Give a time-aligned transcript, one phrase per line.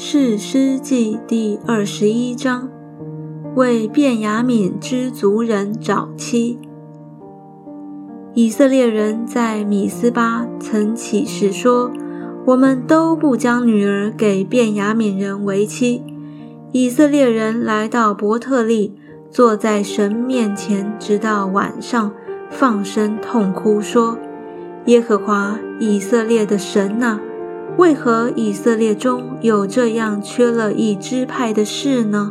[0.00, 2.70] 士师记第二十一章，
[3.56, 6.56] 为便雅悯之族人找妻。
[8.32, 11.90] 以色列人在米斯巴曾起誓说
[12.46, 16.04] ：“我们都不将女儿给便雅悯人为妻。”
[16.70, 18.94] 以色列人来到伯特利，
[19.32, 22.12] 坐在神面前，直到晚上，
[22.48, 24.16] 放声痛哭，说
[24.86, 27.18] ：“耶和华以色列的神呐！”
[27.76, 32.30] 为何以色列中有这样缺了一支派的事呢？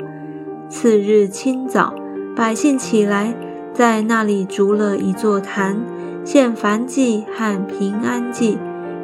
[0.69, 1.93] 次日清早，
[2.35, 3.33] 百姓起来，
[3.73, 5.77] 在那里筑了一座坛，
[6.25, 8.57] 献燔祭和平安祭。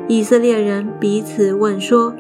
[0.09, 2.14] 以色列人彼此问说：“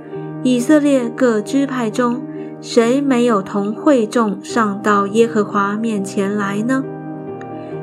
[0.43, 2.21] 以色列各支派中，
[2.61, 6.85] 谁没有同会众上到耶和华面前来呢？”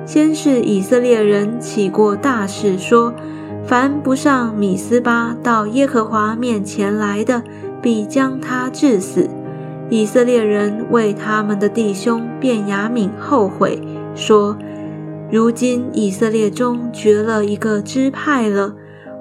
[0.07, 3.13] 先是以色列人起过大事，说。
[3.67, 7.43] 凡不上米斯巴到耶和华面前来的，
[7.81, 9.29] 必将他治死。
[9.89, 13.81] 以色列人为他们的弟兄便雅悯后悔，
[14.15, 14.57] 说：
[15.31, 18.75] 如今以色列中绝了一个支派了。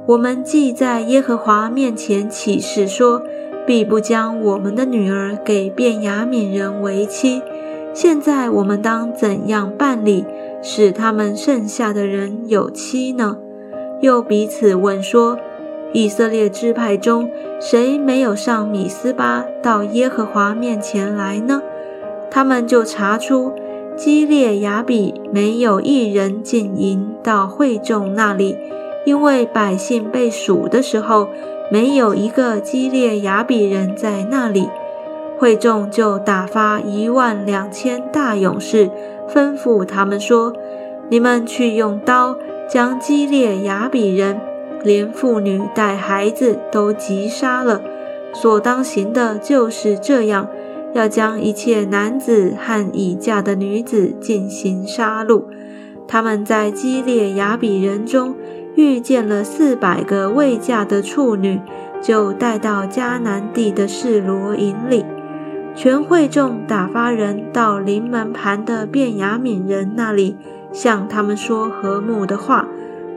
[0.08, 3.22] 我们既在耶和华面前起誓说，
[3.68, 7.42] 必不将我们的女儿给便雅悯人为妻。
[7.94, 10.26] 现在我们当怎样办理，
[10.64, 13.38] 使他们剩下的人有妻呢？
[14.02, 15.38] 又彼此问说
[15.92, 21.62] ：“以色列支派中，谁没有上米斯巴到耶和华面前来呢？”
[22.32, 23.52] 他们就查出
[23.96, 28.56] 基列雅比没有一人进营到会众那里，
[29.06, 31.28] 因为百姓被数的时候，
[31.72, 34.70] 没有一个基列雅比人在那里。
[35.40, 38.90] 会众就打发一万两千大勇士，
[39.28, 40.54] 吩咐他们说
[41.10, 42.38] ：“你们去用刀。”
[42.70, 44.40] 将基列雅比人
[44.84, 47.82] 连妇女带孩子都击杀了，
[48.32, 50.48] 所当行的就是这样，
[50.94, 55.44] 要将一切男子和已嫁的女子进行杀戮。
[56.08, 58.36] 他们在基列雅比人中
[58.76, 61.60] 遇见了四百个未嫁的处女，
[62.02, 65.04] 就带到迦南地的示罗营里。
[65.76, 70.38] 全会众打发人到临门盘的便雅悯人那里。
[70.72, 72.68] 向他们说和睦的话。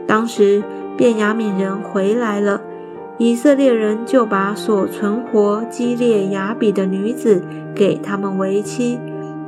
[0.07, 0.63] 当时，
[0.97, 2.61] 便雅悯人回来了，
[3.17, 7.43] 以色列人就把所存活基列雅比的女子
[7.73, 8.99] 给他们为妻，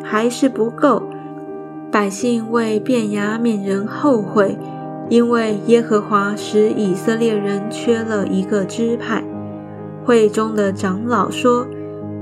[0.03, 1.03] 还是不够。
[1.91, 4.57] 百姓为便雅悯人后悔，
[5.09, 9.23] 因为耶和华使以色列人缺了一个支派。
[10.03, 11.67] 会中的长老说：“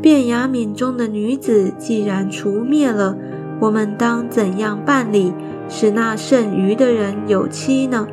[0.01, 3.17] 便雅悯中的女子既然除灭了，
[3.59, 5.33] 我们当怎样办理？”
[5.69, 8.05] 使那剩余的人有妻呢？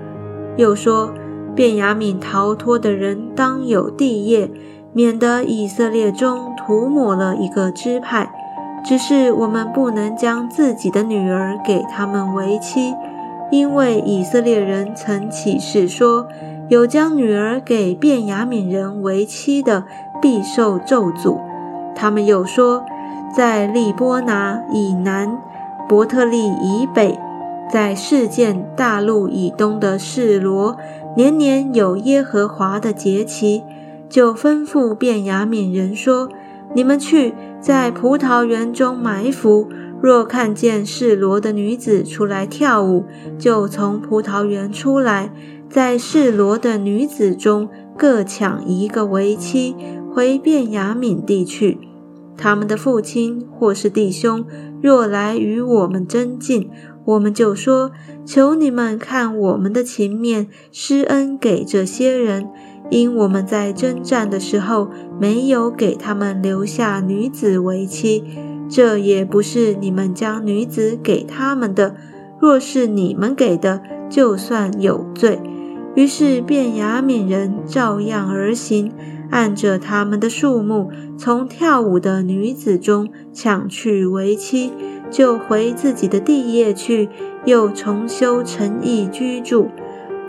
[0.57, 1.13] 又说，
[1.55, 4.49] 便雅悯逃脱的人当有地业，
[4.93, 8.31] 免得以色列中涂抹了一个支派。
[8.83, 12.95] 只是我们不能将自己的女儿给他们为妻，
[13.51, 16.29] 因为以色列人曾起誓说，
[16.71, 19.85] 有将女儿给便雅悯人为妻的，
[20.23, 21.39] 必受咒诅。
[21.95, 22.85] 他们又说，
[23.37, 25.39] 在利波拿以南，
[25.89, 27.19] 伯特利以北。
[27.73, 30.77] 在世界大陆以东的示罗，
[31.17, 33.63] 年年有耶和华的节期，
[34.09, 36.29] 就吩咐便雅悯人说
[36.75, 39.69] ：“你们去在葡萄园中埋伏，
[40.03, 43.05] 若看见示罗的女子出来跳舞，
[43.39, 45.31] 就从葡萄园出来，
[45.69, 49.77] 在示罗的女子中各抢一个为妻，
[50.13, 51.79] 回便雅悯地去。
[52.41, 54.47] 他们的父亲或是弟兄，
[54.83, 56.71] 若来与我们争竞。”
[57.05, 57.93] 我们就说
[58.25, 62.49] ：“求你们看我们的情面，施恩给这些人，
[62.91, 68.23] 因我们在征战的时候没有给他们留下女子为妻，
[68.69, 71.97] 这也不是你们将女子给他们的。
[72.41, 75.41] 若是你们给的，就算有罪。”
[76.01, 78.91] 于是便雅悯人照样而行，
[79.29, 84.73] 按着他们的数目，从跳舞的女子中抢去为妻。
[85.11, 87.11] 就回自己的地业去，
[87.45, 89.69] 又重修城邑居住。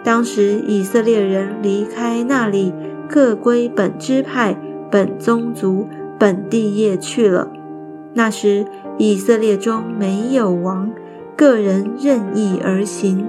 [0.04, 2.74] 当时以色列人离开那里，
[3.08, 4.58] 各归本支派、
[4.92, 5.88] 本宗族、
[6.20, 7.48] 本地业去了。
[8.14, 8.66] 那时
[8.98, 10.92] 以色列中没有王，
[11.38, 13.26] 个人任意而行。